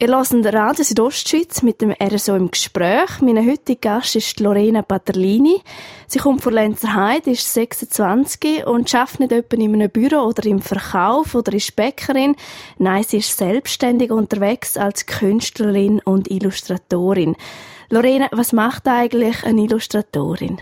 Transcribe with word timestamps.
Ihr 0.00 0.08
hört 0.08 0.52
Radio 0.52 0.82
Südostschweiz 0.82 1.62
mit 1.62 1.80
dem 1.80 1.92
RSO 1.92 2.34
im 2.34 2.50
Gespräch. 2.50 3.20
Mein 3.20 3.48
heutiger 3.48 3.94
Gast 3.94 4.16
ist 4.16 4.40
Lorena 4.40 4.82
Paterlini. 4.82 5.62
Sie 6.08 6.18
kommt 6.18 6.42
von 6.42 6.52
Lenzerheide, 6.52 7.30
ist 7.30 7.54
26 7.54 8.66
und 8.66 8.92
arbeitet 8.92 9.20
nicht 9.20 9.32
etwa 9.32 9.56
in 9.56 9.72
einem 9.74 9.88
Büro 9.88 10.22
oder 10.22 10.46
im 10.46 10.60
Verkauf 10.60 11.36
oder 11.36 11.52
ist 11.52 11.76
Bäckerin. 11.76 12.34
Nein, 12.76 13.04
sie 13.04 13.18
ist 13.18 13.38
selbstständig 13.38 14.10
unterwegs 14.10 14.76
als 14.76 15.06
Künstlerin 15.06 16.00
und 16.04 16.28
Illustratorin. 16.28 17.36
Lorena, 17.88 18.28
was 18.32 18.52
macht 18.52 18.88
eigentlich 18.88 19.44
eine 19.44 19.62
Illustratorin? 19.62 20.58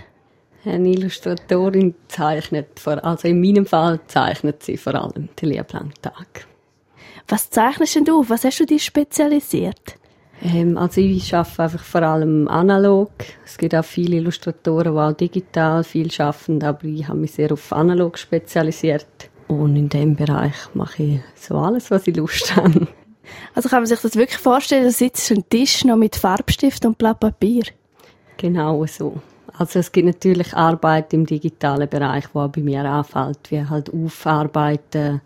Eine 0.67 0.91
Illustratorin 0.91 1.95
zeichnet, 2.07 2.79
vor, 2.79 3.03
also 3.03 3.29
in 3.29 3.41
meinem 3.41 3.64
Fall 3.64 3.99
zeichnet 4.09 4.62
sie 4.62 4.77
vor 4.77 4.95
allem 4.95 5.30
den 5.41 5.49
lieblangen 5.49 5.95
Tag. 6.03 6.52
Was 7.29 7.50
zeichnest 7.50 7.96
denn 7.96 8.04
du? 8.04 8.29
Was 8.29 8.45
hast 8.45 8.61
du 8.61 8.66
dich 8.66 8.84
spezialisiert? 8.84 9.96
Ähm, 10.43 10.77
also 10.77 11.00
ich 11.00 11.35
arbeite 11.35 11.63
einfach 11.63 11.82
vor 11.82 12.03
allem 12.03 12.49
analog. 12.49 13.11
Es 13.44 13.57
gibt 13.57 13.75
auch 13.75 13.85
viele 13.85 14.17
Illustratoren, 14.17 14.93
die 14.93 14.99
auch 15.00 15.13
digital 15.13 15.85
viel 15.85 16.08
arbeiten, 16.18 16.63
aber 16.63 16.85
ich 16.85 17.07
habe 17.07 17.18
mich 17.18 17.32
sehr 17.32 17.53
auf 17.53 17.72
analog 17.72 18.18
spezialisiert. 18.18 19.07
Und 19.49 19.77
in 19.77 19.89
dem 19.89 20.16
Bereich 20.16 20.54
mache 20.75 21.03
ich 21.03 21.21
so 21.36 21.57
alles, 21.57 21.90
was 21.90 22.07
ich 22.07 22.16
Lust 22.16 22.57
habe. 22.57 22.89
Also 23.54 23.68
kann 23.68 23.80
man 23.80 23.86
sich 23.86 24.00
das 24.00 24.16
wirklich 24.16 24.39
vorstellen, 24.39 24.85
da 24.85 24.91
sitzt 24.91 25.30
ein 25.30 25.49
Tisch 25.49 25.85
noch 25.85 25.96
mit 25.96 26.16
Farbstift 26.16 26.85
und 26.85 26.99
Blatt 26.99 27.21
Papier? 27.21 27.64
Genau 28.36 28.85
so. 28.86 29.21
Also 29.57 29.79
es 29.79 29.93
gibt 29.93 30.07
natürlich 30.07 30.54
Arbeit 30.54 31.13
im 31.13 31.27
digitalen 31.27 31.89
Bereich, 31.89 32.25
wo 32.33 32.48
bei 32.48 32.62
mir 32.62 32.84
anfällt, 32.84 33.50
wie 33.50 33.64
halt 33.64 33.92
aufarbeiten, 33.92 35.20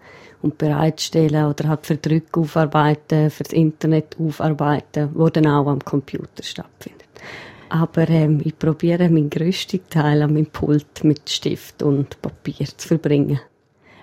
und 0.46 0.58
bereitstellen 0.58 1.46
oder 1.46 1.68
halt 1.68 1.86
für 1.86 1.96
Drück 1.96 2.36
aufarbeiten, 2.38 3.30
fürs 3.30 3.52
Internet 3.52 4.16
aufarbeiten, 4.18 5.10
wo 5.14 5.28
dann 5.28 5.46
auch 5.46 5.66
am 5.66 5.80
Computer 5.80 6.42
stattfindet. 6.42 7.04
Aber 7.68 8.08
ähm, 8.08 8.40
ich 8.44 8.58
probiere 8.58 9.08
meinen 9.08 9.28
grössten 9.28 9.80
Teil 9.90 10.22
an 10.22 10.34
meinem 10.34 10.46
Pult 10.46 11.02
mit 11.02 11.28
Stift 11.28 11.82
und 11.82 12.20
Papier 12.22 12.66
zu 12.76 12.88
verbringen. 12.88 13.40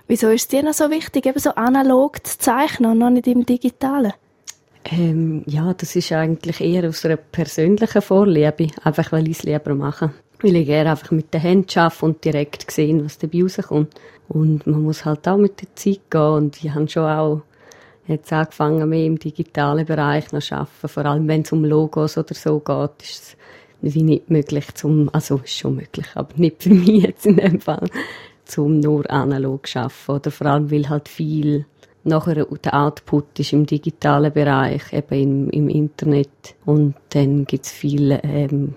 Wieso 0.06 0.28
ist 0.28 0.42
es 0.42 0.48
dir 0.48 0.62
noch 0.62 0.74
so 0.74 0.90
wichtig, 0.90 1.24
eben 1.24 1.38
so 1.38 1.50
analog 1.50 2.26
zu 2.26 2.38
zeichnen 2.38 2.92
und 2.92 2.98
noch 2.98 3.10
nicht 3.10 3.26
im 3.26 3.46
Digitalen? 3.46 4.12
Ähm, 4.84 5.44
ja, 5.46 5.72
das 5.72 5.96
ist 5.96 6.12
eigentlich 6.12 6.60
eher 6.60 6.86
aus 6.86 7.06
einer 7.06 7.16
persönlichen 7.16 8.02
Vorliebe, 8.02 8.68
einfach 8.82 9.12
weil 9.12 9.28
ich 9.28 9.38
es 9.38 9.42
lieber 9.44 9.74
mache. 9.74 10.12
Weil 10.44 10.56
ich 10.56 10.66
gerne 10.66 10.90
einfach 10.90 11.10
mit 11.10 11.32
den 11.32 11.40
Händen 11.40 11.78
arbeite 11.78 12.04
und 12.04 12.22
direkt 12.22 12.70
sehen, 12.70 13.02
was 13.02 13.16
dabei 13.16 13.44
rauskommt. 13.44 13.94
Und 14.28 14.66
man 14.66 14.82
muss 14.82 15.06
halt 15.06 15.26
auch 15.26 15.38
mit 15.38 15.62
der 15.62 15.74
Zeit 15.74 16.10
gehen. 16.10 16.20
Und 16.20 16.62
ich 16.62 16.70
habe 16.70 16.86
schon 16.86 17.04
auch 17.04 17.40
jetzt 18.06 18.30
angefangen, 18.30 18.86
mehr 18.86 19.06
im 19.06 19.18
digitalen 19.18 19.86
Bereich 19.86 20.32
noch 20.32 20.42
zu 20.42 20.54
arbeiten. 20.54 20.88
Vor 20.88 21.06
allem, 21.06 21.28
wenn 21.28 21.40
es 21.40 21.52
um 21.52 21.64
Logos 21.64 22.18
oder 22.18 22.34
so 22.34 22.60
geht, 22.60 22.90
ist 23.02 23.36
es 23.82 23.94
wie 23.94 24.02
nicht 24.02 24.28
möglich 24.28 24.66
zum, 24.74 25.08
also 25.14 25.36
ist 25.36 25.56
schon 25.56 25.76
möglich, 25.76 26.08
aber 26.14 26.34
nicht 26.36 26.62
für 26.62 26.68
mich 26.74 27.04
jetzt 27.04 27.24
in 27.24 27.36
dem 27.36 27.58
Fall, 27.58 27.88
zum 28.44 28.80
nur 28.80 29.10
analog 29.10 29.66
zu 29.66 29.78
arbeiten. 29.78 30.12
Oder 30.12 30.30
vor 30.30 30.46
allem, 30.46 30.70
weil 30.70 30.90
halt 30.90 31.08
viel 31.08 31.64
nachher 32.02 32.44
der 32.44 32.74
Output 32.74 33.40
ist 33.40 33.54
im 33.54 33.64
digitalen 33.64 34.30
Bereich, 34.30 34.92
eben 34.92 35.48
im, 35.48 35.48
im 35.48 35.68
Internet. 35.70 36.54
Und 36.66 36.96
dann 37.14 37.46
gibt 37.46 37.64
es 37.64 37.72
viele 37.72 38.22
ähm, 38.24 38.74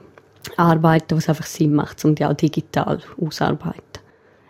Arbeiten, 0.58 1.16
wo 1.16 1.17
es 1.17 1.30
einfach 1.30 1.45
Sinn 1.45 1.73
macht, 1.73 2.03
um 2.06 2.16
die 2.16 2.26
auch 2.26 2.34
digital 2.34 3.00
auszuarbeiten. 3.20 3.81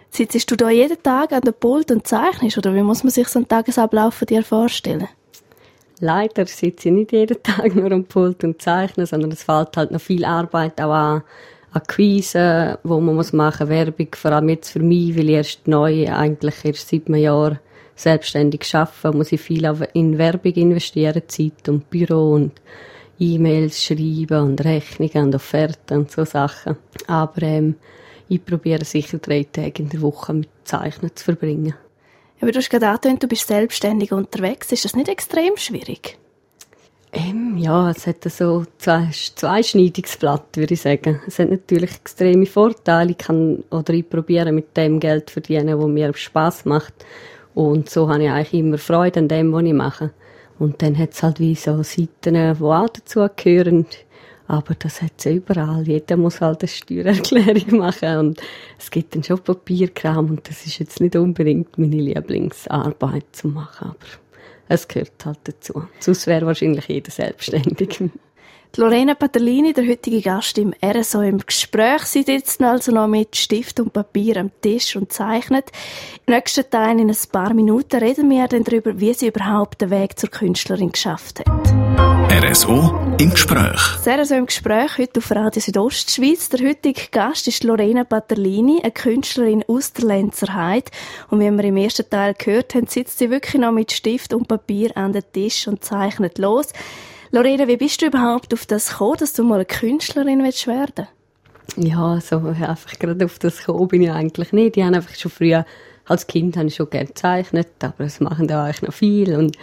Sitzt 0.09 0.49
du 0.49 0.55
da 0.55 0.69
jeden 0.69 1.01
Tag 1.03 1.31
an 1.31 1.41
der 1.41 1.51
Pult 1.51 1.91
und 1.91 2.07
zeichnest, 2.07 2.57
oder 2.57 2.73
wie 2.73 2.81
muss 2.81 3.03
man 3.03 3.11
sich 3.11 3.27
so 3.27 3.39
einen 3.39 3.47
Tagesablauf 3.47 4.13
von 4.13 4.25
dir 4.25 4.43
vorstellen? 4.43 5.07
Leider 5.99 6.45
sitze 6.45 6.89
ich 6.89 6.95
nicht 6.95 7.11
jeden 7.11 7.41
Tag 7.41 7.75
nur 7.75 7.91
am 7.91 8.05
Pult 8.05 8.43
und 8.43 8.61
zeichne, 8.61 9.05
sondern 9.05 9.31
es 9.31 9.43
fällt 9.43 9.75
halt 9.75 9.91
noch 9.91 10.01
viel 10.01 10.25
Arbeit 10.25 10.79
auch 10.79 10.93
an, 10.93 11.23
Quisen, 11.87 12.77
wo 12.83 12.99
man 12.99 13.15
muss 13.15 13.33
machen, 13.33 13.69
Werbung, 13.69 14.07
vor 14.15 14.31
allem 14.31 14.49
jetzt 14.49 14.71
für 14.71 14.79
mich, 14.79 15.15
weil 15.15 15.29
ich 15.29 15.35
erst 15.35 15.67
neu, 15.67 16.09
eigentlich 16.09 16.55
erst 16.63 16.89
seit 16.89 17.07
einem 17.07 17.21
Jahr 17.21 17.59
selbstständig 17.95 18.73
arbeite, 18.73 19.15
muss 19.15 19.31
ich 19.31 19.41
viel 19.41 19.65
in 19.93 20.17
Werbung 20.17 20.53
investieren, 20.53 21.21
Zeit 21.27 21.67
und 21.67 21.89
Büro 21.89 22.33
und 22.33 22.53
E-Mails 23.19 23.83
schreiben 23.83 24.43
und 24.43 24.63
Rechnungen 24.63 25.27
und 25.27 25.35
Offerten 25.35 25.99
und 25.99 26.11
so 26.11 26.25
Sachen. 26.25 26.77
Aber 27.07 27.41
ähm, 27.41 27.75
ich 28.29 28.43
probiere 28.43 28.85
sicher 28.85 29.17
drei 29.17 29.43
Tage 29.43 29.83
in 29.83 29.89
der 29.89 30.01
Woche 30.01 30.33
mit 30.33 30.49
Zeichnen 30.63 31.15
zu 31.15 31.25
verbringen. 31.25 31.73
Aber 32.41 32.51
du 32.51 32.59
hast 32.59 32.69
gerade 32.69 32.87
angetönt, 32.87 33.23
du 33.23 33.27
bist 33.27 33.47
selbstständig 33.47 34.11
unterwegs. 34.11 34.71
Ist 34.71 34.85
das 34.85 34.95
nicht 34.95 35.09
extrem 35.09 35.57
schwierig? 35.57 36.17
Ähm, 37.11 37.57
ja, 37.57 37.89
es 37.89 38.05
hat 38.05 38.23
so 38.25 38.65
zwei, 38.77 39.09
zweischneidiges 39.11 40.21
würde 40.21 40.73
ich 40.73 40.81
sagen. 40.81 41.21
Es 41.25 41.39
hat 41.39 41.49
natürlich 41.49 41.95
extreme 41.95 42.45
Vorteile. 42.45 43.11
Ich 43.11 43.17
kann, 43.17 43.63
oder 43.71 43.93
ich 43.93 44.07
probiere 44.07 44.51
mit 44.51 44.75
dem 44.77 44.99
Geld 44.99 45.31
verdienen, 45.31 45.79
das 45.79 45.87
mir 45.87 46.13
Spaß 46.13 46.65
macht. 46.65 46.93
Und 47.55 47.89
so 47.89 48.09
habe 48.09 48.23
ich 48.23 48.29
eigentlich 48.29 48.53
immer 48.53 48.77
Freude 48.77 49.21
an 49.21 49.27
dem, 49.29 49.51
was 49.51 49.63
ich 49.63 49.73
mache. 49.73 50.11
Und 50.59 50.81
dann 50.81 50.97
hat 50.97 51.13
es 51.13 51.23
halt 51.23 51.39
wie 51.39 51.55
so 51.55 51.83
Seiten, 51.83 52.33
die 52.33 52.63
auch 52.63 52.89
dazu 52.89 53.27
gehören. 53.35 53.85
Aber 54.47 54.75
das 54.75 55.01
hat 55.01 55.11
es 55.17 55.25
überall. 55.25 55.85
Jeder 55.85 56.15
muss 56.15 56.39
halt 56.39 56.61
eine 56.61 56.69
Steuererklärung 56.69 57.77
machen. 57.79 58.17
Und 58.17 58.41
es 58.79 58.89
gibt 58.89 59.13
dann 59.13 59.23
schon 59.23 59.39
Papierkram. 59.39 60.29
Und 60.29 60.49
das 60.49 60.65
ist 60.65 60.79
jetzt 60.79 61.01
nicht 61.01 61.15
unbedingt 61.15 61.77
meine 61.77 61.97
Lieblingsarbeit 61.97 63.25
zu 63.33 63.49
machen. 63.49 63.89
Aber 63.89 63.97
es 64.69 64.87
gehört 64.87 65.25
halt 65.25 65.39
dazu. 65.43 65.83
Sonst 65.99 66.27
wäre 66.27 66.45
wahrscheinlich 66.45 66.87
jeder 66.87 67.11
selbstständig. 67.11 68.03
Lorena 68.79 69.15
Paterlini, 69.15 69.73
der 69.73 69.87
heutige 69.87 70.21
Gast 70.21 70.59
im 70.59 70.71
RSO 70.85 71.21
im 71.21 71.39
Gespräch, 71.39 72.03
Sie 72.03 72.21
sitzt 72.21 72.61
also 72.61 72.91
noch 72.91 73.07
mit 73.07 73.35
Stift 73.35 73.79
und 73.79 73.91
Papier 73.91 74.37
am 74.37 74.51
Tisch 74.61 74.95
und 74.95 75.11
zeichnet. 75.11 75.71
Im 76.27 76.35
nächsten 76.35 76.69
Teil, 76.69 76.99
in 76.99 77.09
ein 77.09 77.17
paar 77.31 77.55
Minuten, 77.55 77.97
reden 77.97 78.29
wir 78.29 78.47
dann 78.47 78.63
darüber, 78.63 78.99
wie 78.99 79.15
sie 79.15 79.29
überhaupt 79.29 79.81
den 79.81 79.89
Weg 79.89 80.19
zur 80.19 80.29
Künstlerin 80.29 80.91
geschafft 80.91 81.39
hat. 81.39 81.47
RSO 82.43 83.15
im 83.17 83.31
Gespräch. 83.31 83.81
Das 84.05 84.07
RSO 84.07 84.35
im 84.35 84.45
Gespräch 84.45 84.99
heute 84.99 85.21
auf 85.21 85.31
Radio 85.31 85.59
Südostschweiz. 85.59 86.49
Der 86.49 86.69
heutige 86.69 87.07
Gast 87.09 87.47
ist 87.47 87.63
Lorena 87.63 88.03
Paterlini, 88.03 88.81
eine 88.83 88.91
Künstlerin 88.91 89.65
aus 89.67 89.91
der 89.93 90.05
Lenzerheide. 90.05 90.91
Und 91.31 91.39
wie 91.39 91.49
wir 91.49 91.63
im 91.63 91.77
ersten 91.77 92.07
Teil 92.07 92.35
gehört 92.35 92.75
haben, 92.75 92.85
sitzt 92.85 93.17
sie 93.17 93.31
wirklich 93.31 93.59
noch 93.59 93.71
mit 93.71 93.91
Stift 93.91 94.35
und 94.35 94.47
Papier 94.47 94.95
an 94.95 95.13
den 95.13 95.23
Tisch 95.33 95.67
und 95.67 95.83
zeichnet 95.83 96.37
los. 96.37 96.67
Lorena, 97.31 97.67
wie 97.67 97.77
bist 97.77 98.01
du 98.01 98.07
überhaupt 98.07 98.53
auf 98.53 98.65
das 98.65 98.91
gekommen, 98.91 99.17
dass 99.19 99.33
du 99.33 99.43
mal 99.43 99.55
eine 99.55 99.65
Künstlerin 99.65 100.43
willst 100.43 100.65
werden 100.67 101.07
Ja, 101.75 102.19
so 102.21 102.37
einfach 102.37 102.97
gerade 102.99 103.25
auf 103.25 103.37
das 103.39 103.59
gekommen 103.59 103.87
bin 103.89 104.01
ich 104.01 104.11
eigentlich 104.11 104.53
nicht. 104.53 104.77
Ich 104.77 104.83
habe 104.83 104.95
einfach 104.95 105.13
schon 105.15 105.31
früher, 105.31 105.65
als 106.05 106.27
Kind 106.27 106.55
habe 106.55 106.67
ich 106.67 106.75
schon 106.75 106.89
gerne 106.89 107.07
gezeichnet, 107.07 107.67
aber 107.81 108.05
es 108.05 108.21
machen 108.21 108.47
da 108.47 108.63
eigentlich 108.63 108.81
noch 108.81 108.93
viel 108.93 109.35
und 109.35 109.57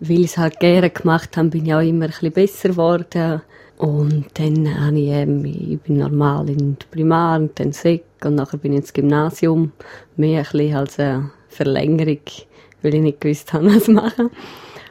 weil 0.00 0.20
ich 0.20 0.30
es 0.30 0.38
halt 0.38 0.60
gerne 0.60 0.88
gemacht 0.88 1.36
habe, 1.36 1.50
bin 1.50 1.66
ich 1.66 1.74
auch 1.74 1.80
immer 1.80 2.06
ein 2.06 2.10
bisschen 2.10 2.32
besser 2.32 2.68
geworden. 2.70 3.42
Und 3.76 4.26
dann 4.34 4.86
habe 4.86 4.98
ich, 4.98 5.08
ähm, 5.08 5.44
ich 5.44 5.78
bin 5.80 5.98
normal 5.98 6.48
in 6.48 6.78
der 6.78 6.86
Primar 6.90 7.38
und 7.38 7.58
dann 7.58 7.72
Sek 7.72 8.04
und 8.24 8.34
nachher 8.34 8.58
bin 8.58 8.72
ich 8.72 8.80
ins 8.80 8.92
Gymnasium. 8.92 9.72
Mehr 10.16 10.40
ein 10.40 10.44
bisschen 10.50 10.76
als 10.76 10.98
eine 10.98 11.30
Verlängerung, 11.48 12.20
weil 12.82 12.94
ich 12.94 13.00
nicht 13.00 13.20
gewusst 13.20 13.52
habe, 13.52 13.74
was 13.74 13.88
machen. 13.88 14.30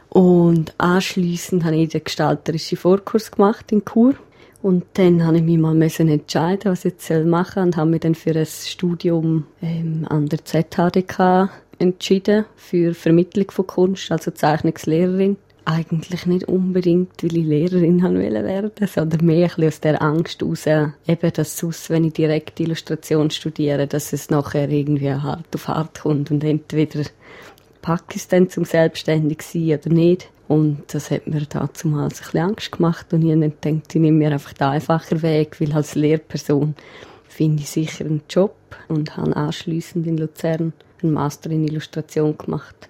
Und 0.10 0.74
anschliessend 0.78 1.64
habe 1.64 1.76
ich 1.76 1.90
den 1.90 2.04
gestalterischen 2.04 2.78
Vorkurs 2.78 3.32
gemacht 3.32 3.72
in 3.72 3.84
Chur. 3.86 4.16
Und 4.62 4.84
dann 4.94 5.26
habe 5.26 5.38
ich 5.38 5.44
mich 5.44 5.58
mal 5.58 5.80
entscheiden, 5.82 6.72
was 6.72 6.84
ich 6.84 6.94
jetzt 6.94 7.10
machen 7.26 7.54
soll 7.54 7.64
und 7.64 7.78
habe 7.78 7.90
mich 7.92 8.02
dann 8.02 8.16
für 8.16 8.36
ein 8.36 8.46
Studium 8.46 9.46
ähm, 9.62 10.06
an 10.10 10.28
der 10.28 10.44
ZHDK 10.44 11.50
entschieden, 11.78 12.46
für 12.58 12.94
Vermittlung 12.94 13.52
von 13.52 13.68
Kunst, 13.68 14.12
also 14.12 14.32
Zeichnungslehrerin. 14.32 15.38
Eigentlich 15.64 16.26
nicht 16.26 16.46
unbedingt, 16.46 17.24
weil 17.24 17.38
ich 17.38 17.46
Lehrerin 17.46 18.02
haben 18.02 18.18
werden 18.18 18.72
sondern 18.88 19.26
mehr 19.26 19.52
aus 19.60 19.80
der 19.80 20.02
Angst 20.02 20.42
heraus, 20.42 20.66
eben, 20.66 21.34
dass 21.34 21.58
sonst, 21.58 21.90
wenn 21.92 22.06
ich 22.06 22.14
direkt 22.14 22.60
Illustration 22.60 23.30
studiere, 23.30 23.86
dass 23.86 24.12
es 24.12 24.32
nachher 24.32 24.70
irgendwie 24.70 25.14
hart 25.14 25.46
auf 25.54 25.68
hart 25.68 26.02
kommt 26.02 26.32
und 26.32 26.44
entweder 26.44 27.04
dann 28.30 28.50
zum 28.50 28.66
selbstständig 28.66 29.42
sein 29.42 29.80
oder 29.80 29.90
nicht. 29.90 30.30
Und 30.48 30.84
das 30.88 31.12
hat 31.12 31.28
mir 31.28 31.46
dazu 31.48 31.88
mal 31.88 32.04
ein 32.04 32.10
bisschen 32.10 32.40
Angst 32.40 32.72
gemacht 32.72 33.14
und 33.14 33.24
ich 33.24 33.32
habe 33.32 33.50
gedacht, 33.50 33.94
ich 33.94 34.02
nehme 34.02 34.18
mir 34.18 34.32
einfach 34.32 34.54
den 34.54 34.68
einfachen 34.68 35.22
Weg, 35.22 35.62
weil 35.62 35.74
als 35.74 35.94
Lehrperson 35.94 36.76
finde 37.28 37.62
ich 37.62 37.70
sicher 37.70 38.06
einen 38.06 38.24
Job 38.28 38.56
und 38.88 39.16
habe 39.16 39.36
anschliessend 39.36 40.08
in 40.08 40.18
Luzern 40.18 40.74
einen 41.04 41.14
Master 41.14 41.52
in 41.52 41.68
Illustration 41.68 42.36
gemacht. 42.38 42.90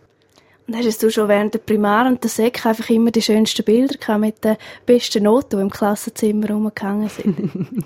Und 0.68 0.76
hast 0.76 1.02
du 1.02 1.10
schon 1.10 1.28
während 1.28 1.54
der 1.54 1.60
Primar 1.60 2.08
und 2.08 2.24
der 2.24 2.30
Sek 2.30 2.66
einfach 2.66 2.90
immer 2.90 3.12
die 3.12 3.22
schönsten 3.22 3.66
Bilder 3.66 3.98
gehabt 3.98 4.22
mit 4.22 4.44
den 4.44 4.56
besten 4.86 5.24
Noten, 5.24 5.58
die 5.58 5.64
im 5.64 5.70
Klassenzimmer 5.70 6.52
rumgehangen 6.52 7.10
sind? 7.10 7.86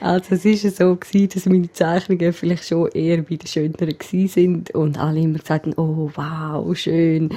Also 0.00 0.34
es 0.34 0.44
war 0.44 0.70
so, 0.70 0.96
gewesen, 0.96 1.30
dass 1.34 1.46
meine 1.46 1.72
Zeichnungen 1.72 2.32
vielleicht 2.32 2.68
schon 2.68 2.88
eher 2.88 3.22
bei 3.22 3.36
den 3.36 3.46
schöneren 3.46 3.96
sind 4.28 4.70
und 4.70 4.98
alle 4.98 5.20
immer 5.20 5.38
gesagt 5.38 5.66
haben, 5.66 5.74
oh 5.76 6.10
wow, 6.14 6.76
schön. 6.76 7.30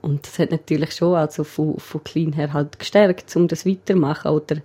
Und 0.00 0.26
das 0.26 0.38
hat 0.38 0.50
natürlich 0.50 0.92
schon 0.92 1.14
also 1.14 1.44
von, 1.44 1.78
von 1.78 2.04
klein 2.04 2.32
her 2.32 2.52
halt 2.52 2.78
gestärkt, 2.78 3.34
um 3.36 3.48
das 3.48 3.66
weitermachen 3.66 4.30
oder 4.30 4.56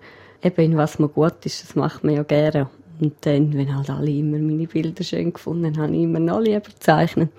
eben 0.44 0.62
in 0.62 0.78
was 0.78 1.00
man 1.00 1.12
gut 1.12 1.46
ist, 1.46 1.64
das 1.64 1.76
macht 1.76 2.04
man 2.04 2.16
ja 2.16 2.24
gerne. 2.24 2.70
Und 3.00 3.16
dann, 3.22 3.54
wenn 3.54 3.76
halt 3.76 3.90
alle 3.90 4.12
immer 4.12 4.38
meine 4.38 4.68
Bilder 4.68 5.04
schön 5.04 5.34
gefunden 5.34 5.66
haben, 5.66 5.82
habe 5.82 5.96
ich 5.96 6.04
immer 6.04 6.20
noch 6.20 6.40
lieber 6.40 6.60
gezeichnet. 6.62 7.32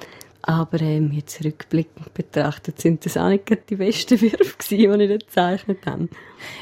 Aber 0.42 0.80
ähm, 0.80 1.12
jetzt 1.12 1.44
rückblickend 1.44 2.12
betrachtet 2.14 2.80
sind 2.80 3.06
das 3.06 3.16
auch 3.16 3.28
nicht 3.28 3.44
die 3.70 3.76
besten 3.76 4.20
Würfe 4.20 4.56
gewesen, 4.58 4.98
die 4.98 5.04
ich 5.04 5.20
gezeichnet 5.20 5.78
habe. 5.86 6.08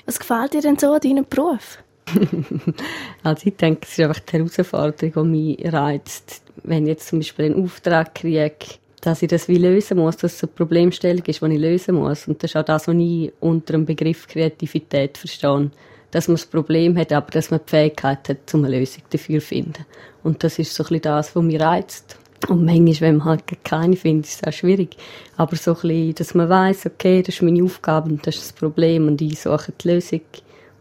Was 0.04 0.18
gefällt 0.20 0.52
dir 0.52 0.60
denn 0.60 0.78
so 0.78 0.92
an 0.92 1.00
deinem 1.00 1.24
Beruf? 1.24 1.78
also 3.22 3.46
ich 3.46 3.56
denke, 3.56 3.80
es 3.82 3.98
ist 3.98 4.00
einfach 4.00 4.20
die 4.20 4.32
Herausforderung, 4.38 5.32
die 5.32 5.56
mich 5.56 5.72
reizt. 5.72 6.42
Wenn 6.62 6.84
ich 6.84 6.90
jetzt 6.90 7.08
zum 7.08 7.20
Beispiel 7.20 7.46
einen 7.46 7.64
Auftrag 7.64 8.14
kriege, 8.14 8.52
dass 9.00 9.22
ich 9.22 9.28
das 9.28 9.48
wie 9.48 9.56
lösen 9.56 9.98
muss, 9.98 10.18
dass 10.18 10.34
es 10.34 10.42
eine 10.42 10.52
Problemstellung 10.52 11.24
ist, 11.24 11.40
die 11.40 11.46
ich 11.46 11.58
lösen 11.58 11.94
muss. 11.94 12.28
Und 12.28 12.42
das 12.42 12.50
ist 12.50 12.56
auch 12.56 12.64
das, 12.64 12.86
was 12.86 12.94
ich 12.94 13.32
unter 13.40 13.72
dem 13.72 13.86
Begriff 13.86 14.26
Kreativität 14.26 15.16
verstehe. 15.16 15.70
Dass 16.10 16.26
man 16.26 16.36
das 16.36 16.46
Problem 16.46 16.98
hat, 16.98 17.12
aber 17.12 17.30
dass 17.30 17.50
man 17.50 17.60
die 17.64 17.70
Fähigkeit 17.70 18.28
hat, 18.28 18.54
eine 18.54 18.68
Lösung 18.68 19.04
dafür 19.10 19.40
zu 19.40 19.46
finden. 19.46 19.86
Und 20.24 20.42
das 20.42 20.58
ist 20.58 20.74
so 20.74 20.82
ein 20.82 20.88
bisschen 20.88 21.02
das, 21.02 21.34
was 21.36 21.42
mich 21.42 21.60
reizt. 21.60 22.18
Und 22.48 22.64
manchmal, 22.64 23.00
wenn 23.00 23.16
man 23.18 23.26
halt 23.26 23.44
keine 23.64 23.96
findet, 23.96 24.26
ist 24.26 24.42
es 24.42 24.48
auch 24.48 24.52
schwierig. 24.52 24.96
Aber 25.36 25.56
so 25.56 25.72
ein 25.72 25.80
bisschen, 25.80 26.14
dass 26.14 26.34
man 26.34 26.48
weiß, 26.48 26.86
okay, 26.86 27.22
das 27.22 27.36
ist 27.36 27.42
meine 27.42 27.62
Aufgabe 27.62 28.10
und 28.10 28.26
das 28.26 28.36
ist 28.36 28.44
das 28.44 28.52
Problem 28.54 29.06
und 29.06 29.20
ich 29.20 29.40
suche 29.40 29.72
die 29.80 29.88
Lösung. 29.88 30.22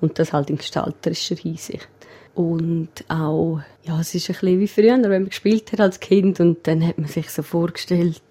Und 0.01 0.19
das 0.19 0.33
halt 0.33 0.49
in 0.49 0.57
gestalterischer 0.57 1.35
Hinsicht. 1.35 1.87
Und 2.35 2.89
auch, 3.09 3.59
ja, 3.83 3.99
es 3.99 4.15
ist 4.15 4.29
ein 4.29 4.33
bisschen 4.33 4.59
wie 4.59 4.67
früher, 4.67 5.01
wenn 5.01 5.09
man 5.09 5.25
gespielt 5.25 5.71
hat 5.73 5.81
als 5.81 5.99
Kind 5.99 6.39
und 6.39 6.65
dann 6.67 6.85
hat 6.85 6.97
man 6.97 7.07
sich 7.07 7.29
so 7.31 7.43
vorgestellt, 7.43 8.21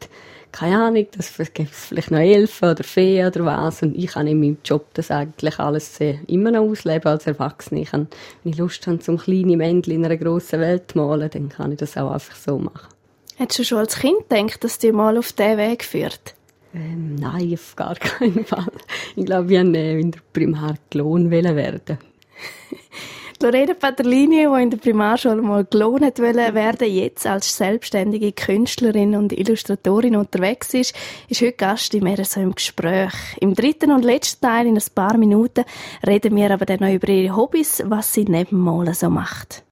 keine 0.51 0.83
Ahnung, 0.83 1.07
das 1.15 1.37
gibt 1.37 1.71
es 1.73 1.87
vielleicht 1.87 2.11
noch 2.11 2.19
Elfen 2.19 2.71
oder 2.71 2.83
Feen 2.83 3.27
oder 3.27 3.45
was. 3.45 3.83
Und 3.83 3.97
ich 3.97 4.07
kann 4.09 4.27
in 4.27 4.41
meinem 4.41 4.57
Job 4.65 4.87
das 4.95 5.11
eigentlich 5.11 5.59
alles 5.59 5.99
immer 6.27 6.51
noch 6.51 6.63
ausleben 6.63 7.09
als 7.09 7.27
Erwachsene. 7.27 7.83
Ich 7.83 7.91
kann, 7.91 8.09
wenn 8.43 8.53
ich 8.53 8.59
Lust 8.59 8.87
habe, 8.87 8.99
zum 8.99 9.19
kleinen 9.19 9.59
Männchen 9.59 9.93
in 9.95 10.05
einer 10.05 10.17
grossen 10.17 10.61
Welt 10.61 10.93
zu 10.93 10.99
malen, 10.99 11.29
dann 11.31 11.49
kann 11.51 11.73
ich 11.73 11.79
das 11.79 11.97
auch 11.97 12.11
einfach 12.11 12.35
so 12.35 12.59
machen. 12.59 12.89
Hättest 13.37 13.59
du 13.59 13.65
schon 13.65 13.79
als 13.79 13.97
Kind 13.97 14.29
gedacht, 14.29 14.65
dass 14.65 14.79
dir 14.79 14.93
mal 14.93 15.19
auf 15.19 15.33
diesen 15.33 15.59
Weg 15.59 15.85
führt? 15.85 16.35
Ähm, 16.75 17.15
nein, 17.17 17.55
auf 17.55 17.77
gar 17.77 17.95
keinen 17.97 18.45
Fall. 18.45 18.73
Ich 19.17 19.27
glaube, 19.27 19.53
ich 19.53 19.59
wollte 19.59 19.79
in 19.79 20.11
der 20.11 20.21
Primar 20.33 20.75
Klon 20.91 21.31
werden. 21.31 21.99
Lorena 23.41 23.75
Paterlini, 23.75 24.49
die 24.53 24.63
in 24.63 24.71
der 24.71 24.79
Primarschule 24.79 25.41
mal 25.41 25.65
gelohnt 25.65 26.19
werden, 26.19 26.93
jetzt 26.93 27.25
als 27.25 27.57
selbstständige 27.57 28.33
Künstlerin 28.33 29.15
und 29.15 29.33
Illustratorin 29.33 30.17
unterwegs 30.17 30.75
ist, 30.75 30.93
ist 31.29 31.41
heute 31.41 31.53
Gast 31.53 31.95
im 31.95 32.09
RSO 32.09 32.41
im 32.41 32.55
Gespräch. 32.57 33.13
Im 33.41 33.55
dritten 33.55 33.93
und 33.93 34.05
letzten 34.05 34.45
Teil, 34.45 34.67
in 34.67 34.77
ein 34.77 34.83
paar 34.93 35.17
Minuten, 35.17 35.65
reden 36.05 36.35
wir 36.35 36.51
aber 36.51 36.67
dann 36.67 36.81
noch 36.81 36.93
über 36.93 37.09
ihre 37.09 37.37
Hobbys, 37.37 37.85
was 37.87 38.13
sie 38.13 38.25
neben 38.25 38.59
Malen 38.59 38.95
so 38.95 39.09
macht. 39.09 39.63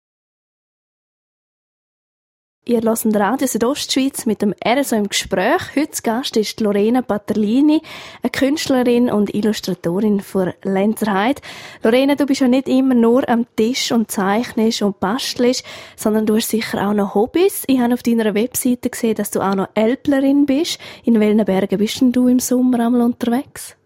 Ihr 2.69 2.81
hört 2.81 3.15
Radio 3.15 3.47
Südostschweiz 3.47 4.27
mit 4.27 4.43
dem 4.43 4.53
RSO 4.67 4.97
im 4.97 5.09
Gespräch. 5.09 5.77
Heute 5.77 6.03
Gast 6.03 6.37
ist 6.37 6.61
Lorena 6.61 7.01
Paterlini, 7.01 7.81
eine 8.25 8.31
Künstlerin 8.31 9.09
und 9.09 9.33
Illustratorin 9.33 10.19
für 10.19 10.53
Lenzerheide. 10.65 11.43
Lorena, 11.85 12.17
du 12.17 12.27
bist 12.27 12.41
ja 12.41 12.49
nicht 12.49 12.67
immer 12.67 12.95
nur 12.95 13.29
am 13.29 13.47
Tisch 13.55 13.93
und 13.93 14.11
zeichnest 14.11 14.83
und 14.83 14.99
bastelst, 14.99 15.65
sondern 15.95 16.27
du 16.27 16.35
hast 16.35 16.49
sicher 16.49 16.89
auch 16.89 16.93
noch 16.93 17.15
Hobbys. 17.15 17.63
Ich 17.69 17.79
habe 17.79 17.95
auf 17.95 18.03
deiner 18.03 18.35
Webseite 18.35 18.91
gesehen, 18.91 19.15
dass 19.15 19.31
du 19.31 19.43
auch 19.43 19.55
noch 19.55 19.69
Elblerin 19.75 20.45
bist. 20.45 20.81
In 21.05 21.21
welchen 21.21 21.45
Bergen 21.45 21.79
bist 21.79 22.01
denn 22.01 22.11
du 22.11 22.27
im 22.27 22.41
Sommer 22.41 22.85
einmal 22.85 23.03
unterwegs? 23.03 23.77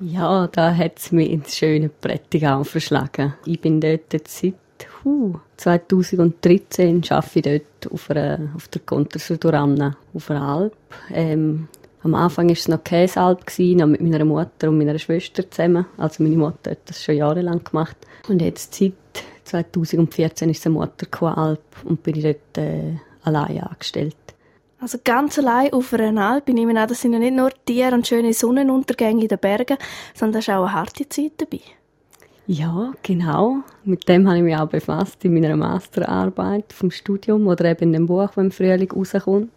Ja, 0.00 0.48
da 0.48 0.74
hat 0.74 0.98
es 0.98 1.12
mich 1.12 1.30
ins 1.30 1.56
schöne 1.56 1.88
Prättigau 1.88 2.64
verschlagen. 2.64 3.34
Ich 3.46 3.60
bin 3.60 3.80
dort 3.80 4.12
seit 4.26 4.54
uh, 5.04 5.34
2013 5.56 7.02
arbeite 7.10 7.50
ich 7.50 7.62
dort 7.80 7.92
auf, 7.92 8.10
einer, 8.10 8.52
auf 8.54 8.68
der 8.68 8.82
Contersudurana, 8.82 9.96
auf 10.14 10.30
einer 10.30 10.42
Alp. 10.42 10.76
Ähm, 11.12 11.68
am 12.02 12.14
Anfang 12.14 12.48
war 12.48 12.52
es 12.52 12.68
noch 12.68 12.84
Käsealp, 12.84 13.40
noch 13.58 13.86
mit 13.86 14.00
meiner 14.02 14.24
Mutter 14.24 14.68
und 14.68 14.78
meiner 14.78 14.98
Schwester 14.98 15.50
zusammen. 15.50 15.86
Also 15.96 16.22
meine 16.22 16.36
Mutter 16.36 16.72
hat 16.72 16.80
das 16.86 17.02
schon 17.02 17.16
jahrelang 17.16 17.64
gemacht. 17.64 17.96
Und 18.28 18.42
jetzt 18.42 18.74
seit 18.74 18.92
2014 19.44 20.50
ist 20.50 20.66
eine 20.66 20.74
Motorqualp 20.74 21.62
und 21.84 22.02
bin 22.02 22.16
ich 22.16 22.24
dort 22.24 22.58
äh, 22.58 22.96
allein 23.22 23.60
angestellt. 23.60 24.16
Also 24.80 24.98
ganz 25.02 25.38
allein 25.38 25.72
auf 25.72 25.94
einer 25.94 26.30
Alp. 26.30 26.46
Ich 26.50 26.54
nehme 26.54 26.78
an, 26.78 26.86
das 26.86 27.00
sind 27.00 27.14
ja 27.14 27.18
nicht 27.18 27.34
nur 27.34 27.50
Tiere 27.64 27.94
und 27.94 28.06
schöne 28.06 28.34
Sonnenuntergänge 28.34 29.22
in 29.22 29.28
den 29.28 29.38
Bergen, 29.38 29.78
sondern 30.12 30.34
da 30.34 30.38
ist 30.40 30.50
auch 30.50 30.64
eine 30.64 30.72
harte 30.74 31.08
Zeit 31.08 31.32
dabei. 31.38 31.60
Ja, 32.46 32.92
genau. 33.02 33.62
Mit 33.84 34.06
dem 34.06 34.28
habe 34.28 34.38
ich 34.38 34.44
mich 34.44 34.56
auch 34.56 34.68
befasst 34.68 35.24
in 35.24 35.32
meiner 35.32 35.56
Masterarbeit 35.56 36.74
vom 36.74 36.90
Studium 36.90 37.46
oder 37.46 37.64
eben 37.64 37.84
in 37.84 37.92
dem 37.92 38.06
Buch, 38.06 38.28
das 38.28 38.36
im 38.36 38.50
Frühling 38.50 38.90
rauskommt. 38.90 39.50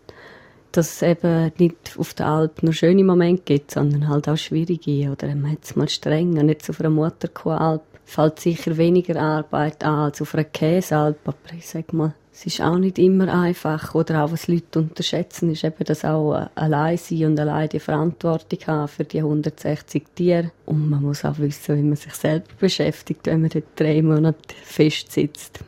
Dass 0.72 0.96
es 0.96 1.02
eben 1.02 1.52
nicht 1.58 1.96
auf 1.98 2.14
der 2.14 2.28
Alp 2.28 2.64
nur 2.64 2.74
schöne 2.74 3.04
Momente 3.04 3.42
gibt, 3.44 3.72
sondern 3.72 4.08
halt 4.08 4.30
auch 4.30 4.38
schwierige. 4.38 5.12
Oder 5.12 5.28
man 5.36 5.52
hat 5.52 5.64
es 5.64 5.76
mal 5.76 5.90
streng. 5.90 6.38
Und 6.38 6.48
jetzt 6.48 6.70
auf 6.70 6.80
einer 6.80 6.90
Mutterkuh-Alp 6.90 7.82
fällt 8.06 8.40
sicher 8.40 8.78
weniger 8.78 9.22
Arbeit 9.22 9.84
an 9.84 10.00
als 10.00 10.22
auf 10.22 10.34
einer 10.34 10.46
Käsealp. 10.46 11.18
Aber 11.26 11.38
ich 11.58 11.68
sag 11.68 11.92
mal, 11.92 12.14
es 12.40 12.46
ist 12.46 12.62
auch 12.62 12.78
nicht 12.78 13.00
immer 13.00 13.34
einfach. 13.34 13.96
Oder 13.96 14.24
auch, 14.24 14.32
was 14.32 14.48
Leute 14.48 14.78
unterschätzen, 14.78 15.52
ist 15.52 15.64
eben, 15.64 15.84
dass 15.84 16.06
auch 16.06 16.50
allein 16.54 16.96
sein 16.98 17.26
und 17.26 17.40
allein 17.40 17.68
die 17.68 17.80
Verantwortung 17.80 18.60
haben 18.68 18.88
für 18.88 19.06
die 19.06 19.18
160 19.18 20.06
Tiere. 20.14 20.52
Und 20.68 20.88
man 20.88 21.02
muss 21.02 21.26
auch 21.26 21.40
wissen, 21.40 21.78
wie 21.78 21.82
man 21.82 21.96
sich 21.96 22.14
selber 22.14 22.46
beschäftigt, 22.60 23.26
wenn 23.26 23.42
man 23.42 23.50
dort 23.50 23.66
drei 23.76 24.04
Monate 24.04 24.54
festsitzt. 24.64 25.62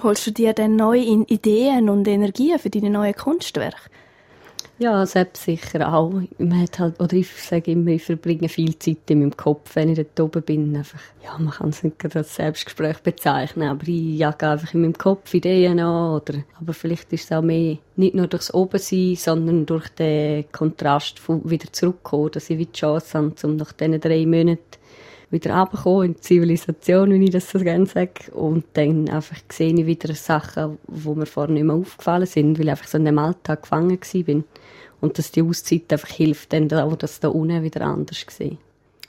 Holst 0.00 0.28
du 0.28 0.30
dir 0.30 0.52
dann 0.52 0.76
neue 0.76 1.02
Ideen 1.26 1.90
und 1.90 2.06
Energien 2.06 2.60
für 2.60 2.70
deine 2.70 2.90
neuen 2.90 3.14
Kunstwerke? 3.14 3.90
Ja, 4.78 5.06
selbst 5.06 5.44
sicher 5.44 5.90
auch. 5.90 6.12
Man 6.36 6.60
hat 6.60 6.78
halt, 6.78 7.00
oder 7.00 7.14
ich 7.14 7.32
sage 7.32 7.70
immer, 7.70 7.92
ich 7.92 8.04
verbringe 8.04 8.50
viel 8.50 8.78
Zeit 8.78 9.08
in 9.08 9.20
meinem 9.20 9.34
Kopf, 9.34 9.74
wenn 9.74 9.88
ich 9.88 9.96
dort 9.96 10.20
oben 10.20 10.42
bin. 10.42 10.76
Einfach, 10.76 11.00
ja, 11.24 11.38
man 11.38 11.50
kann 11.50 11.70
es 11.70 11.82
nicht 11.82 12.14
als 12.14 12.36
Selbstgespräch 12.36 12.98
bezeichnen, 12.98 13.70
aber 13.70 13.88
ich 13.88 14.18
jage 14.18 14.46
einfach 14.46 14.74
in 14.74 14.82
meinem 14.82 14.92
Kopf 14.92 15.32
Ideen 15.32 15.80
an. 15.80 16.20
Oder, 16.20 16.40
aber 16.60 16.74
vielleicht 16.74 17.10
ist 17.14 17.24
es 17.24 17.32
auch 17.32 17.40
mehr, 17.40 17.78
nicht 17.96 18.14
nur 18.14 18.26
durchs 18.26 18.52
Obensein, 18.52 19.16
sondern 19.16 19.64
durch 19.64 19.88
den 19.88 20.52
Kontrast 20.52 21.20
von 21.20 21.48
wieder 21.48 21.72
zurückkommen, 21.72 22.32
dass 22.32 22.50
ich 22.50 22.58
wie 22.58 22.66
die 22.66 22.72
Chance 22.72 23.16
habe, 23.16 23.34
um 23.44 23.56
nach 23.56 23.72
diesen 23.72 23.98
drei 23.98 24.26
Monaten 24.26 24.60
wieder 25.30 25.56
runterkommen 25.56 26.06
in 26.06 26.14
die 26.14 26.20
Zivilisation, 26.20 27.10
wie 27.12 27.24
ich 27.24 27.30
das 27.30 27.50
so 27.50 27.58
gerne 27.58 27.86
sage. 27.86 28.30
Und 28.32 28.64
dann 28.74 29.08
einfach 29.08 29.36
sehe 29.50 29.74
ich 29.74 29.86
wieder 29.86 30.14
Sachen, 30.14 30.78
die 30.86 31.08
mir 31.08 31.26
vorher 31.26 31.52
nicht 31.52 31.64
mehr 31.64 31.76
aufgefallen 31.76 32.26
sind, 32.26 32.58
weil 32.58 32.66
ich 32.66 32.70
einfach 32.70 32.88
so 32.88 32.98
in 32.98 33.04
dem 33.04 33.18
Alltag 33.18 33.62
gefangen 33.62 33.98
war. 33.98 34.42
Und 35.00 35.18
dass 35.18 35.30
die 35.30 35.42
Auszeit 35.42 35.92
einfach 35.92 36.08
hilft, 36.08 36.52
dann 36.52 36.72
auch 36.72 36.96
das 36.96 37.20
da 37.20 37.28
unten 37.28 37.62
wieder 37.62 37.82
anders 37.82 38.24
sehen. 38.30 38.58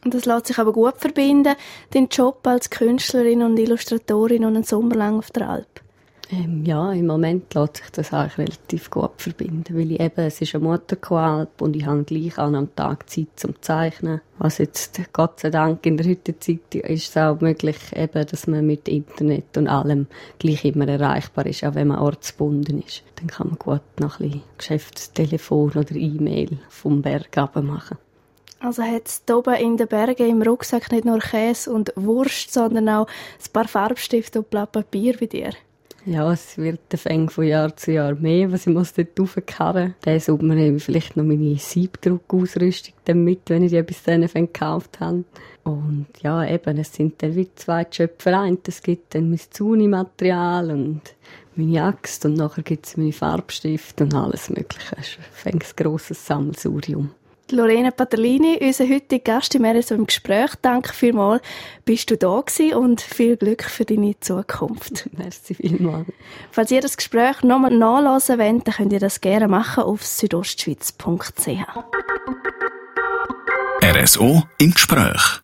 Und 0.03 0.13
das 0.13 0.25
lässt 0.25 0.47
sich 0.47 0.57
aber 0.57 0.73
gut 0.73 0.97
verbinden, 0.97 1.55
den 1.93 2.07
Job 2.07 2.45
als 2.45 2.69
Künstlerin 2.69 3.41
und 3.41 3.57
Illustratorin 3.57 4.45
und 4.45 4.55
einen 4.55 4.63
Sommer 4.63 4.95
lang 4.95 5.17
auf 5.17 5.31
der 5.31 5.49
Alp. 5.49 5.81
Ähm, 6.29 6.65
ja, 6.65 6.91
im 6.91 7.07
Moment 7.07 7.53
lässt 7.53 7.77
sich 7.77 7.89
das 7.91 8.11
eigentlich 8.11 8.37
relativ 8.37 8.89
gut 8.89 9.21
verbinden, 9.21 9.77
weil 9.77 9.91
ich 9.93 9.99
eben, 9.99 10.25
es 10.25 10.41
ist 10.41 10.55
eine 10.55 10.65
Mutterkoalp 10.65 11.61
und 11.61 11.75
ich 11.75 11.85
habe 11.85 12.03
gleich 12.03 12.37
an 12.37 12.55
am 12.55 12.75
Tag 12.75 13.09
Zeit 13.09 13.27
zum 13.37 13.61
Zeichnen. 13.61 14.19
Was 14.37 14.57
jetzt, 14.57 14.99
Gott 15.13 15.39
sei 15.39 15.51
Dank, 15.51 15.85
in 15.85 15.95
der 15.95 16.05
heutigen 16.05 16.41
Zeit 16.41 16.75
ist 16.75 17.09
es 17.09 17.17
auch 17.17 17.39
möglich, 17.39 17.77
eben, 17.95 18.25
dass 18.25 18.45
man 18.45 18.67
mit 18.67 18.89
Internet 18.89 19.57
und 19.57 19.69
allem 19.69 20.07
gleich 20.37 20.65
immer 20.65 20.87
erreichbar 20.89 21.45
ist, 21.45 21.63
auch 21.63 21.75
wenn 21.75 21.87
man 21.87 21.99
ortsbunden 21.99 22.83
ist. 22.83 23.03
Dann 23.15 23.27
kann 23.27 23.47
man 23.47 23.57
gut 23.57 23.81
noch 23.99 24.19
ein 24.19 24.29
bisschen 24.29 24.43
Geschäftstelefon 24.57 25.71
oder 25.71 25.95
E-Mail 25.95 26.57
vom 26.67 27.01
Berg 27.01 27.35
machen. 27.55 27.97
Also 28.59 28.83
hat 28.83 29.07
es 29.07 29.23
oben 29.33 29.55
in 29.55 29.77
den 29.77 29.87
Bergen 29.87 30.29
im 30.29 30.41
Rucksack 30.41 30.91
nicht 30.91 31.05
nur 31.05 31.19
Käse 31.19 31.71
und 31.71 31.93
Wurst, 31.95 32.51
sondern 32.51 32.89
auch 32.89 33.07
ein 33.07 33.53
paar 33.53 33.67
Farbstifte 33.67 34.39
und 34.39 34.49
Blatt 34.49 34.71
Papier 34.71 35.15
bei 35.17 35.27
dir? 35.27 35.51
Ja, 36.09 36.31
es 36.31 36.57
wird 36.57 36.79
Fäng 36.95 37.29
von 37.29 37.43
Jahr 37.43 37.75
zu 37.75 37.91
Jahr 37.91 38.15
mehr, 38.15 38.49
was 38.49 38.65
ich 38.65 38.73
muss 38.73 38.93
dort 38.93 39.19
raufkarren. 39.19 39.93
Dann 39.99 40.19
sollte 40.21 40.45
man 40.45 40.79
vielleicht 40.79 41.17
noch 41.17 41.25
meine 41.25 41.57
Siebdruckausrüstung 41.57 42.93
mit, 43.25 43.41
wenn 43.49 43.63
ich 43.63 43.71
die 43.71 43.83
bis 43.83 44.03
dann 44.03 44.25
gekauft 44.25 45.01
habe. 45.01 45.25
Und 45.65 46.07
ja, 46.21 46.47
eben, 46.47 46.77
es 46.77 46.93
sind 46.93 47.21
dann 47.21 47.35
wie 47.35 47.53
zwei 47.55 47.85
Jobs 47.91 48.23
vereint. 48.23 48.65
Es 48.69 48.81
gibt 48.81 49.15
dann 49.15 49.29
mein 49.29 49.41
Zuni-Material 49.49 50.71
und 50.71 51.01
meine 51.57 51.83
Axt 51.83 52.23
und 52.23 52.35
nachher 52.35 52.63
gibt 52.63 52.85
es 52.85 52.95
meine 52.95 53.11
Farbstift 53.11 53.99
und 53.99 54.13
alles 54.13 54.49
mögliche. 54.49 54.95
Es 54.97 55.17
ist 55.17 55.45
ein 55.45 55.59
grosses 55.75 56.25
Sammelsurium. 56.25 57.11
Lorena 57.51 57.91
Paterlini, 57.91 58.57
unser 58.61 58.87
heutiger 58.87 59.19
Gast 59.19 59.55
im 59.55 59.65
RSO 59.65 59.95
im 59.95 60.05
Gespräch. 60.05 60.51
Danke 60.61 60.93
vielmals, 60.93 61.41
bist 61.85 62.09
du 62.11 62.17
da 62.17 62.41
gewesen 62.41 62.73
und 62.75 63.01
viel 63.01 63.37
Glück 63.37 63.63
für 63.63 63.85
deine 63.85 64.19
Zukunft. 64.19 65.09
Merci 65.17 65.55
vielmals. 65.55 66.07
Falls 66.51 66.71
ihr 66.71 66.81
das 66.81 66.97
Gespräch 66.97 67.43
nochmal 67.43 67.71
nachlesen 67.71 68.39
wollt, 68.39 68.67
dann 68.67 68.73
könnt 68.73 68.93
ihr 68.93 68.99
das 68.99 69.21
gerne 69.21 69.47
machen 69.47 69.83
auf 69.83 70.05
südostschweiz.ch. 70.05 71.47
RSO 73.83 74.43
im 74.57 74.71
Gespräch. 74.71 75.41